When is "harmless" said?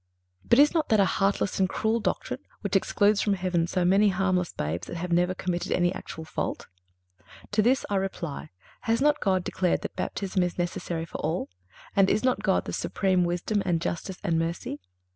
4.09-4.51